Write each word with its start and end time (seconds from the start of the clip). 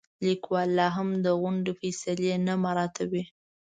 لیکوال 0.25 0.69
لاهم 0.79 1.09
د 1.25 1.27
غونډې 1.39 1.71
فیصلې 1.79 2.33
نه 2.47 2.53
مراعاتوي. 2.63 3.23